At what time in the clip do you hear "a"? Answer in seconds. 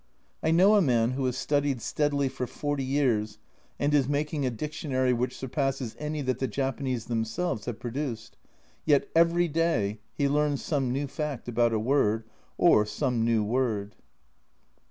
0.77-0.81, 4.47-4.49, 11.71-11.77